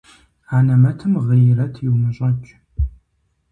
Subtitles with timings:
[0.55, 2.51] Анэмэтым гъейрэт иумыщӀэкӀ.